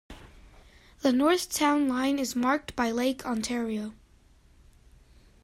[1.01, 3.93] The north town line is marked by Lake Ontario.